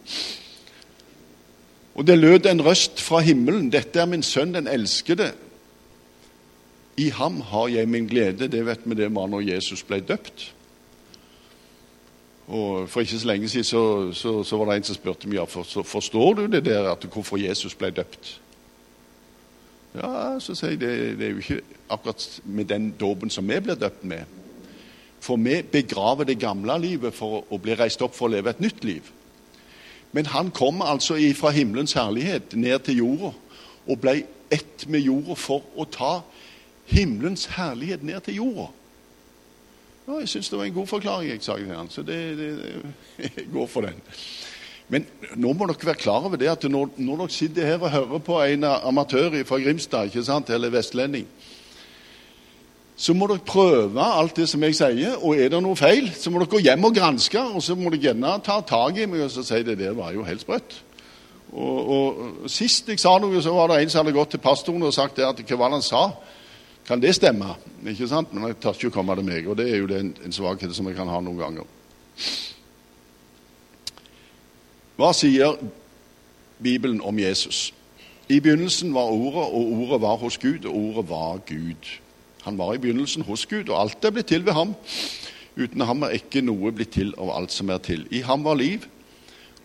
[1.95, 3.71] Og det lød en røst fra himmelen.
[3.73, 5.33] Dette er min sønn, den elskede.
[6.97, 8.49] I ham har jeg min glede.
[8.49, 10.53] Det vet vi det var når Jesus ble døpt.
[12.51, 15.39] Og For ikke så lenge siden så, så, så var det en som spurte meg
[15.39, 18.41] ja, for, forstår du det der at hvorfor Jesus ble døpt.
[19.95, 21.61] Ja, så sier jeg det, det er jo ikke
[21.91, 24.27] akkurat med den dåpen som vi blir døpt med.
[25.21, 28.63] For vi begraver det gamle livet for å bli reist opp for å leve et
[28.63, 29.11] nytt liv.
[30.13, 33.33] Men han kom altså fra himmelens herlighet ned til jorda
[33.87, 36.13] og ble ett med jorda for å ta
[36.91, 38.71] himmelens herlighet ned til jorda.
[40.11, 42.49] Ja, jeg syns det var en god forklaring, jeg sa til han, så det, det,
[43.23, 44.01] jeg går for den.
[44.91, 45.05] Men
[45.39, 48.25] nå må dere være klar over det at når, når dere sitter her og hører
[48.27, 51.29] på en amatør fra Grimstad ikke sant, eller vestlending,
[52.97, 56.33] så må dere prøve alt det som jeg sier, og er det noe feil, så
[56.35, 59.29] må dere gå hjem og granske, og så må dere gjerne ta tak i meg
[59.29, 60.81] og så si det der var jo helt sprøtt.
[61.55, 64.83] Og, og, Sist jeg sa noe, så var det en som hadde gått til pastoren
[64.91, 66.05] og sagt det at hva var det han sa?
[66.91, 67.53] Kan det stemme?
[67.87, 68.33] Ikke sant?
[68.35, 70.89] Men jeg tør ikke komme til meg, og det er jo en, en svakhet som
[70.91, 71.69] jeg kan ha noen ganger.
[74.99, 75.55] Hva sier
[76.59, 77.69] Bibelen om Jesus?
[78.27, 81.95] I begynnelsen var Ordet, og Ordet var hos Gud, og Ordet var Gud.
[82.43, 84.75] Han var i begynnelsen hos Gud, og alt er blitt til ved ham.
[85.55, 88.09] Uten ham er ikke noe blitt til av alt som er til.
[88.11, 88.91] I ham var liv,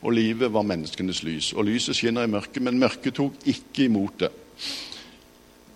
[0.06, 1.56] og livet var menneskenes lys.
[1.58, 4.36] Og lyset skinner i mørket, men mørket tok ikke imot det.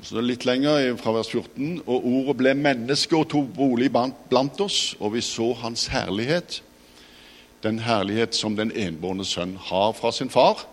[0.02, 1.82] Så Litt lenger fra vers 14.
[1.84, 6.62] Og ordet ble menneske og tok bolig blant oss, og vi så hans herlighet.
[7.64, 10.64] Den herlighet som den enbårne sønn har fra sin far,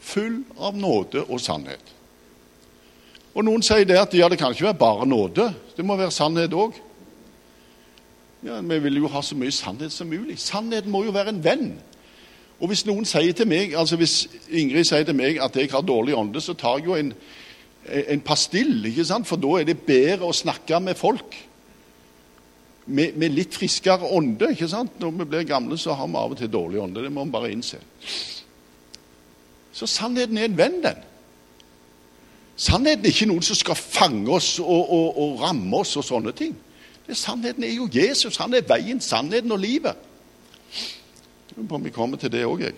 [0.00, 1.96] full av nåde og sannhet.
[3.32, 6.12] Og Noen sier det at ja, det kan ikke være bare nåde, det må være
[6.12, 6.76] sannhet òg.
[8.44, 10.36] Ja, vi vil jo ha så mye sannhet som mulig.
[10.40, 11.70] Sannheten må jo være en venn.
[12.60, 15.80] Og Hvis noen sier til meg, altså hvis Ingrid sier til meg at jeg har
[15.80, 17.14] dårlig ånde, så tar jeg jo en
[17.90, 19.26] en pastill, ikke sant?
[19.28, 21.36] for da er det bedre å snakke med folk
[22.90, 24.50] med, med, litt friskere ånde.
[24.54, 24.98] ikke sant?
[25.00, 27.04] Når vi blir gamle, så har vi av og til dårlig ånde.
[27.04, 27.78] Det må vi bare innse.
[29.72, 31.06] Så sannheten er en venn, den.
[32.60, 36.34] Sannheten er ikke noen som skal fange oss og, og, og ramme oss og sånne
[36.36, 36.56] ting.
[37.06, 38.36] Det, sannheten er jo Jesus.
[38.42, 40.08] Han er veien, sannheten og livet.
[41.54, 42.76] Lurer på om vi kommer til det òg, jeg.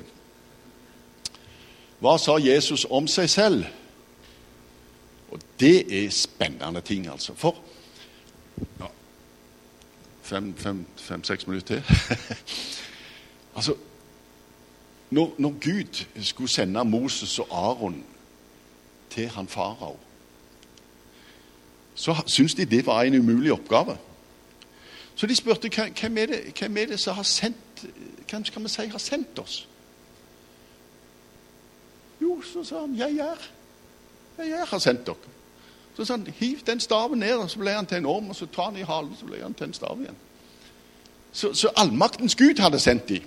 [2.03, 3.67] Hva sa Jesus om seg selv?
[5.63, 7.35] Det er spennende ting, altså.
[7.35, 7.57] For
[8.81, 8.87] ja,
[10.23, 11.83] Fem-seks fem, minutter til.
[13.57, 13.75] altså
[15.11, 18.05] når, når, Gud skulle sende Moses og Aron
[19.11, 19.99] til han farao,
[21.95, 23.99] så syntes de det var en umulig oppgave.
[25.15, 25.71] Så de spurte
[26.01, 27.57] hvem er det, hvem er det som har sendt
[28.31, 29.69] Hvem skal vi si har sendt oss?
[32.23, 33.51] Jo, så sa han 'Jeg er'.
[34.39, 35.42] 'Jeg har sendt dere.'
[35.97, 38.37] Så sa han, 'Hiv den staven ned.' og Så ble han til en orm, og
[38.37, 40.17] så tar han i halen, så ble han til en stav igjen.
[41.33, 43.23] Så, så allmaktens Gud hadde sendt dem.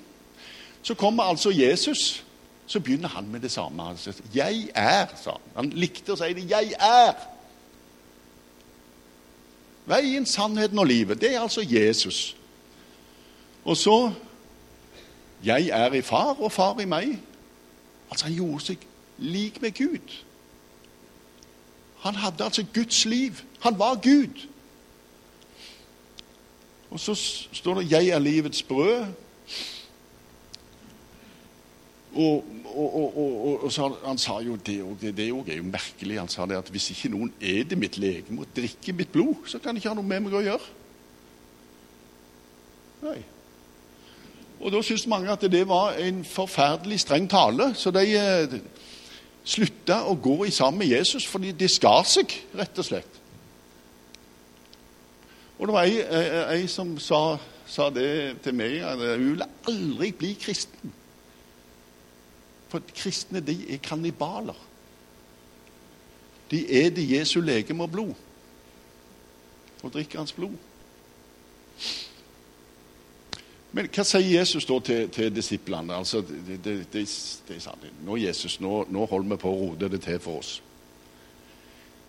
[0.81, 2.25] Så kommer altså Jesus.
[2.67, 3.83] Så begynner han med det samme.
[3.83, 5.41] Han sier, 'Jeg er', sa han.
[5.55, 6.49] Han likte å si det.
[6.49, 7.27] 'Jeg er'.
[9.85, 11.21] Veien, sannheten og livet.
[11.21, 12.35] Det er altså Jesus.
[13.65, 14.13] Og så
[15.43, 17.17] 'Jeg er i far, og far i meg'.
[18.09, 18.77] Altså, han gjorde seg
[19.17, 20.25] lik med Gud.
[22.05, 23.31] Han hadde altså Guds liv.
[23.59, 24.47] Han var Gud.
[26.89, 27.15] Og så
[27.51, 29.05] står det 'Jeg er livets brød'.
[32.15, 36.19] Og, og, og, og, han, han sa jo det òg, det, det er jo merkelig.
[36.19, 39.59] Han sa det at hvis ikke noen eter mitt legeme og drikker mitt blod, så
[39.59, 40.69] kan de ikke ha noe med meg å gjøre.
[43.03, 43.17] Nei.
[44.61, 48.55] Og da syntes mange at det var en forferdelig streng tale, så de eh,
[49.45, 53.21] slutta å gå i sammen med Jesus fordi de skar seg, rett og slett.
[55.55, 59.49] Og det var ei, ei, ei som sa, sa, det til meg at hun ville
[59.69, 60.91] aldri bli kristen.
[62.71, 64.57] For kristne de er kannibaler.
[66.51, 68.13] De er det Jesu legeme og blod
[69.85, 70.53] og drikker hans blod.
[73.75, 75.97] Men hva sier Jesus da til, til disiplene?
[75.97, 77.03] Altså, det, det, det,
[77.49, 77.91] det sa de.
[78.07, 80.53] Nå, Jesus, nå, nå holder vi på å rote det til for oss.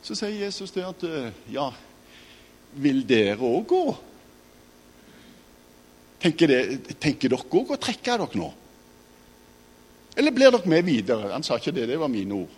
[0.07, 1.03] Så sier Jesus det at
[1.51, 1.67] ja,
[2.79, 3.81] vil dere òg gå?
[6.23, 6.55] Tenker,
[7.03, 8.53] tenker dere òg å trekke dere nå?
[10.17, 11.33] Eller blir dere med videre?
[11.35, 12.55] Han sa ikke det, det var mine ord.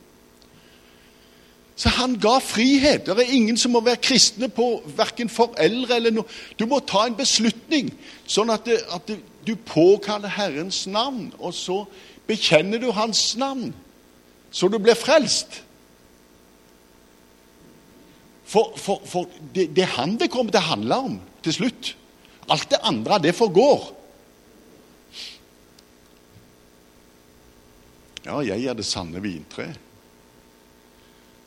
[1.78, 3.06] Så han ga frihet.
[3.06, 6.38] Det er ingen som må være kristne på verken foreldre eller noe.
[6.58, 7.92] Du må ta en beslutning,
[8.26, 11.84] sånn at, det, at det, du påkaller Herrens navn, og så
[12.26, 13.70] bekjenner du Hans navn,
[14.50, 15.62] så du blir frelst.
[18.48, 21.94] For, for, for det, det, er han det kommer til å handle om til slutt.
[22.50, 23.90] Alt det andre, det forgår.
[28.24, 29.70] Ja, jeg er det sanne vintre.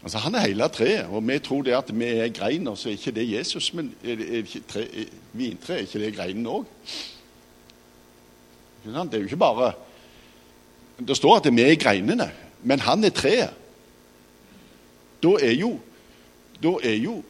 [0.03, 2.97] Altså, Han er hele treet, og vi tror det at vi er greiner, så er
[2.97, 3.73] ikke det Jesus.
[3.73, 4.43] Men er
[5.33, 6.65] vintre, er ikke det greinen òg?
[8.85, 9.73] Det er jo ikke bare
[11.07, 12.31] Det står at vi er greinene,
[12.63, 13.53] men han er treet.
[15.23, 15.79] Da er jo
[16.63, 17.23] da er jo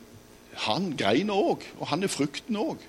[0.67, 2.81] han greina òg, og han er frukten òg.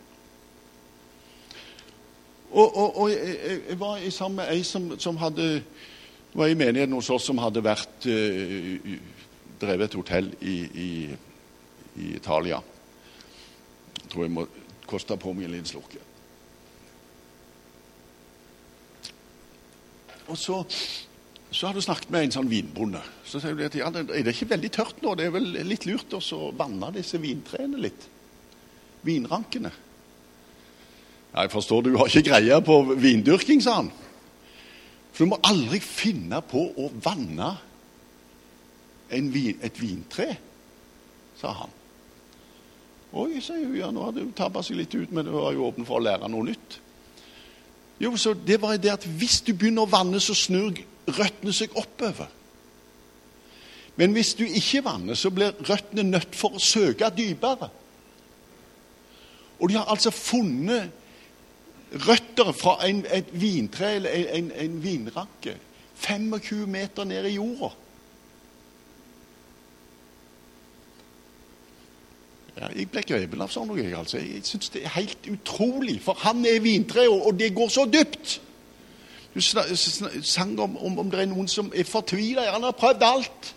[2.52, 3.36] Og, og, og jeg,
[3.68, 5.62] jeg, var sammen med ei som, som hadde
[6.34, 8.90] var i menigheten hos oss som hadde vært uh,
[9.62, 10.90] drevet et hotell i, i,
[11.96, 12.58] i, Italia.
[14.00, 14.46] Jeg tror jeg må
[14.90, 15.96] koste på meg en liten slurk.
[20.30, 20.62] Og så
[21.52, 23.00] så har du snakket med en sånn vinbonde.
[23.28, 25.12] Så sier du at ja, det er ikke veldig tørt nå.
[25.18, 28.06] Det er vel litt lurt å vanne disse vintrærne litt.
[29.04, 29.72] Vinrankene.
[31.32, 33.92] Ja, jeg forstår du har ikke greie på vindyrking, sa han.
[35.12, 37.50] For du må aldri finne på å vanne
[39.12, 40.28] vin, et vintre,
[41.40, 41.72] sa han.
[43.12, 43.76] Oi, sier hun.
[43.76, 46.04] Ja, nå hadde hun tabba seg litt ut, men hun var jo åpen for å
[46.06, 46.78] lære noe nytt.
[48.00, 51.76] Jo, så det var det at Hvis du begynner å vanne, så snur røttene seg
[51.76, 52.30] oppover.
[54.00, 57.68] Men hvis du ikke vanner, så blir røttene nødt for å søke dypere.
[59.60, 60.90] Og de har altså funnet
[61.92, 65.58] røtter fra en, et vintre eller en, en, en vinranke
[66.02, 67.68] 25 meter ned i jorda.
[72.62, 73.84] Ja, jeg blir grepet av sånn noe.
[73.98, 74.20] Altså.
[74.22, 78.36] Jeg syns det er helt utrolig, for han er vintre, og det går så dypt.
[79.34, 82.44] Du sang om, om, om det er noen som er fortvila.
[82.54, 83.48] Han har prøvd alt.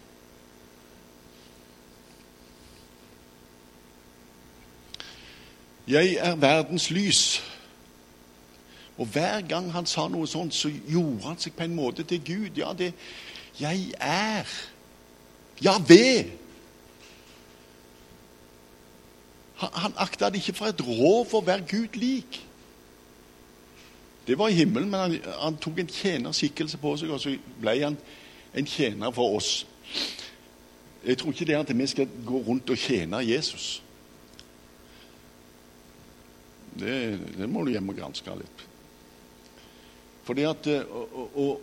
[5.86, 7.44] Jeg er verdens lys.
[8.98, 12.24] Og hver gang han sa noe sånt, så gjorde han seg på en måte til
[12.26, 12.58] Gud.
[12.58, 12.94] Ja, det
[13.60, 14.50] Jeg er.
[15.62, 16.45] Ja, ved.
[19.62, 22.42] Han, han akta det ikke for et rov å være Gud lik.
[24.28, 27.76] Det var i himmelen, men han, han tok en tjenerskikkelse på seg, og så ble
[27.84, 27.98] han
[28.56, 29.66] en tjener for oss.
[31.06, 33.84] Jeg tror ikke det er at vi skal gå rundt og tjene Jesus.
[36.76, 38.66] Det, det må du hjem og granske litt.
[40.26, 41.62] Og,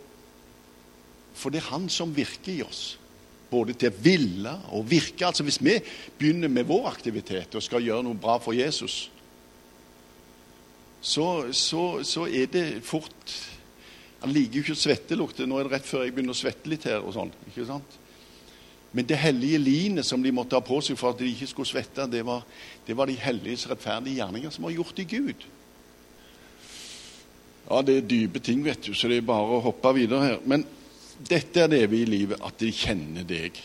[1.35, 2.83] for det er han som virker i oss.
[3.53, 5.27] Både til å ville og virke.
[5.29, 5.77] Altså Hvis vi
[6.19, 9.07] begynner med vår aktivitet og skal gjøre noe bra for Jesus,
[11.03, 13.33] så, så, så er det fort
[14.23, 15.41] Han liker jo ikke svettelukt.
[15.43, 17.01] Nå er det rett før jeg begynner å svette litt her.
[17.03, 17.97] og sånn, ikke sant?
[18.93, 21.67] Men det hellige linet som de måtte ha på seg for at de ikke skulle
[21.67, 22.45] svette, det var,
[22.85, 25.47] det var de helliges rettferdige gjerninger som var gjort i Gud.
[27.65, 30.39] Ja, det er dype ting, vet du, så det er bare å hoppe videre her.
[30.45, 30.65] Men
[31.19, 33.59] dette er det evige livet, at de kjenner deg.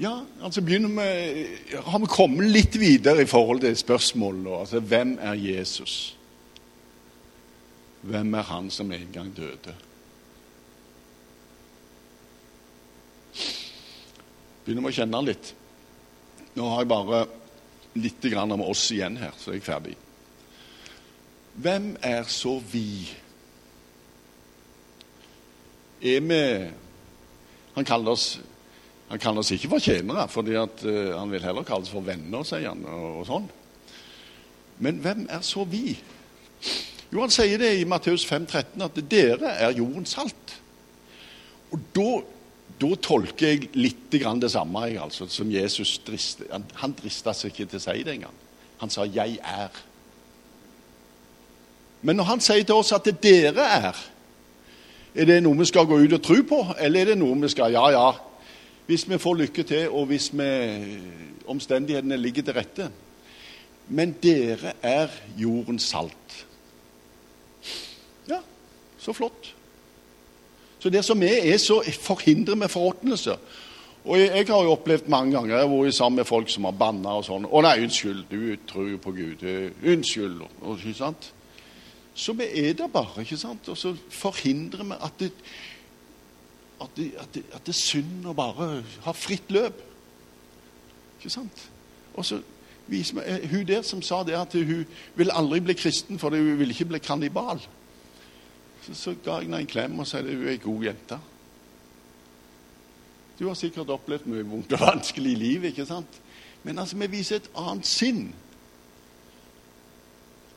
[0.00, 1.48] Ja, altså begynner med,
[1.84, 4.56] Har vi kommet litt videre i forhold til spørsmålet nå?
[4.62, 6.16] Altså, hvem er Jesus?
[8.00, 9.74] Hvem er han som en gang døde?
[14.64, 15.52] Begynner vi å kjenne han litt.
[16.56, 17.20] Nå har jeg bare
[18.00, 19.96] litt om oss igjen her, så er jeg ferdig.
[21.60, 23.10] Hvem er så vi?
[26.02, 26.70] Er vi
[27.74, 28.40] Han kaller oss,
[29.08, 32.42] han kaller oss ikke for tjenere, fordi uh, han vil heller kalle oss for venner,
[32.44, 32.82] sier han.
[32.84, 33.46] og, og sånn.
[34.80, 35.94] Men hvem er så vi?
[37.12, 40.56] Jo, Han sier det i Matteus 5, 13, at dere er jordens salt.
[41.70, 42.08] Og da,
[42.82, 46.48] da tolker jeg litt det samme jeg, altså, som Jesus driste.
[46.50, 48.36] Han, han drista seg ikke til å si det engang.
[48.80, 49.89] Han sa 'jeg er'.
[52.02, 54.00] Men når han sier til oss at det dere er,
[55.14, 57.50] er det noe vi skal gå ut og tro på, eller er det noe vi
[57.52, 58.08] skal Ja, ja,
[58.86, 60.48] hvis vi får lykke til, og hvis vi,
[61.46, 62.90] omstendighetene ligger til rette.
[63.88, 66.36] Men dere er jordens salt.
[68.28, 68.40] Ja,
[68.98, 69.54] så flott.
[70.80, 73.36] Så det som er, er så forhindrer vi forråtnelse.
[74.04, 76.64] Og jeg, jeg, har jo opplevd mange ganger jeg har vært sammen med folk som
[76.64, 77.44] har banna og sånn.
[77.44, 79.44] 'Å nei, unnskyld, du tror jo på Gud.
[79.84, 81.32] Unnskyld.' Og, ikke sant?
[82.14, 83.68] Så vi er der bare, ikke sant?
[83.68, 85.32] Og så forhindrer vi at det,
[86.80, 89.82] at det, at det, at det synd å bare ha fritt løp.
[91.18, 91.66] Ikke sant?
[92.14, 92.40] Og så
[92.90, 94.86] viser vi eh, Hun der som sa det at hun
[95.16, 97.60] vil aldri bli kristen fordi hun vil ikke bli kannibal.
[98.82, 101.20] Så, så ga jeg henne en klem og sa at hun er ei god jente.
[103.38, 106.18] Du har sikkert opplevd mye vondt og vanskelig i livet, ikke sant?
[106.62, 108.26] Men altså, vi viser et annet sinn.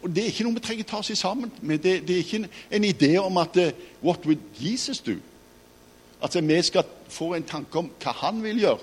[0.03, 1.79] Og Det er ikke noe vi trenger ta oss sammen med.
[1.79, 3.69] Det, det, er ikke en, en idé om at uh,
[4.03, 5.15] What would Jesus do?
[6.21, 8.79] Altså, Vi skal få en tanke om hva han vil gjøre.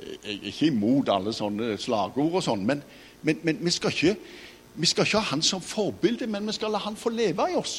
[0.00, 2.82] Jeg er ikke imot alle sånne slagord og sånn, men,
[3.22, 4.16] men, men vi, skal ikke,
[4.74, 7.56] vi, skal ikke, ha han som forbilde, men vi skal la han få leve i
[7.56, 7.76] oss.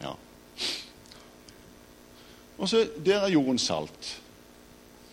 [0.00, 0.14] Ja.
[2.58, 4.16] Og så Der er jordens salt.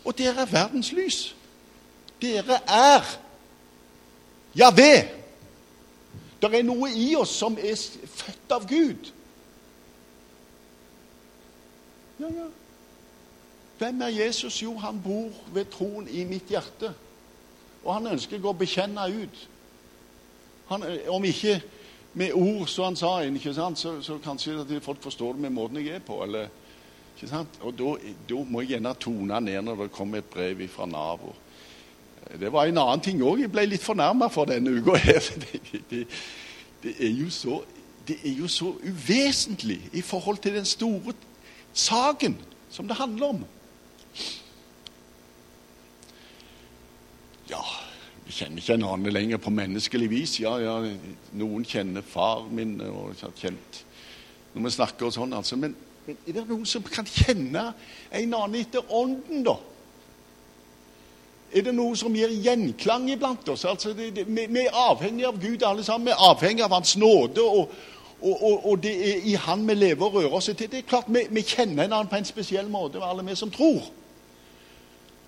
[0.05, 1.35] Og der er verdens lys.
[2.21, 3.03] Dere er
[4.55, 5.22] Javé.
[6.43, 7.77] Det er noe i oss som er
[8.11, 9.11] født av Gud.
[12.19, 12.49] Ja, ja.
[13.77, 14.61] Hvem er Jesus?
[14.61, 16.91] Jo, han bor ved troen i mitt hjerte.
[17.83, 19.39] Og han ønsker jeg å bekjenne ut.
[20.69, 21.57] Han, om ikke
[22.13, 23.79] med ord, som han sa, ikke sant?
[23.79, 26.21] Så, så kanskje at folk forstår det med måten jeg er på.
[26.23, 26.51] eller
[27.15, 27.59] ikke sant?
[27.61, 27.95] Og da,
[28.29, 31.25] da må jeg gjerne tone ned når det kommer et brev fra Nav.
[32.39, 33.43] Det var en annen ting òg.
[33.43, 34.97] Jeg ble litt fornærma for denne uka.
[34.97, 35.21] her.
[35.91, 36.05] det,
[36.83, 37.61] det, er jo så,
[38.07, 41.13] det er jo så uvesentlig i forhold til den store
[41.73, 42.37] saken
[42.73, 43.43] som det handler om.
[47.49, 47.61] Ja,
[48.25, 50.39] vi kjenner ikke en annen lenger på menneskelig vis.
[50.41, 50.77] Ja, ja,
[51.37, 53.83] noen kjenner far min og kjent
[54.53, 55.57] når vi snakker og sånn, altså.
[55.57, 55.73] Men,
[56.05, 57.71] men er det noen som kan kjenne
[58.13, 59.57] en annen etter ånden, da?
[61.53, 63.65] Er det noe som gir gjenklang iblant oss.
[63.69, 66.09] Altså, det, det, vi, vi, er avhengige av Gud alle sammen.
[66.09, 67.73] Vi er avhengige av Hans nåde, og,
[68.21, 70.69] og, og, og det er i Han vi lever og rører oss til.
[70.71, 73.51] Det er klart, Vi, vi kjenner en annen på en spesiell måte, alle vi som
[73.51, 73.91] tror.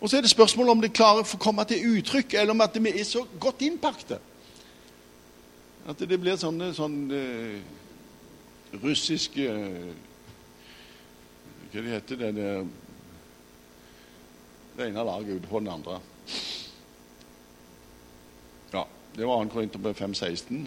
[0.01, 2.76] Og Så er det spørsmålet om det klarer å komme til uttrykk, eller om at
[2.82, 4.19] vi er så godt innpakte.
[5.89, 7.59] At det blir sånne sånn uh,
[8.82, 9.93] russiske uh,
[11.69, 12.65] Hva det heter det der
[14.78, 15.99] det ene laget utenfor den andre.
[18.73, 19.49] Ja, det var 2.
[19.53, 20.65] Korinterbrev 5,16.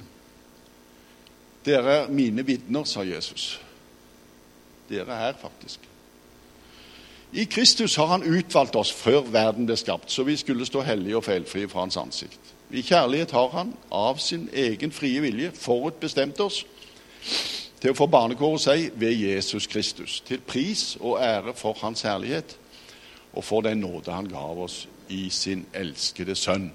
[1.65, 3.61] Dere er mine vitner, sa Jesus.
[4.89, 5.81] Dere er her, faktisk.
[7.33, 11.17] I Kristus har han utvalgt oss før verden ble skapt, så vi skulle stå hellige
[11.17, 12.55] og feilfrie fra hans ansikt.
[12.71, 16.63] I kjærlighet har han av sin egen frie vilje forutbestemt oss
[17.81, 22.57] til å få barnekåret seg ved Jesus Kristus, til pris og ære for hans herlighet
[23.33, 26.73] og for den nåde han gav oss i sin elskede sønn.